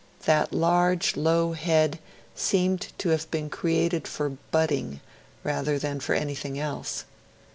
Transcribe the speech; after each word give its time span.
That 0.25 0.51
large 0.51 1.15
low 1.15 1.53
head 1.53 1.99
seemed 2.33 2.87
to 2.97 3.09
have 3.09 3.29
been 3.29 3.51
created 3.51 4.07
for 4.07 4.29
butting 4.49 4.99
rather 5.43 5.77
than 5.77 5.99
for 5.99 6.15
anything 6.15 6.57
else. 6.57 7.05